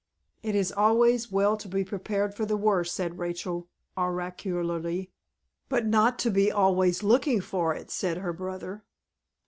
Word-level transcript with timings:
"It 0.41 0.55
is 0.55 0.71
always 0.71 1.31
well 1.31 1.55
to 1.55 1.67
be 1.67 1.83
prepared 1.83 2.33
for 2.33 2.43
the 2.43 2.57
worst," 2.57 2.95
said 2.95 3.19
Rachel, 3.19 3.67
oracularly. 3.95 5.11
"But 5.69 5.85
not 5.85 6.17
to 6.25 6.31
be 6.31 6.51
always 6.51 7.03
looking 7.03 7.39
for 7.39 7.75
it," 7.75 7.91
said 7.91 8.17
her 8.17 8.33
brother. 8.33 8.83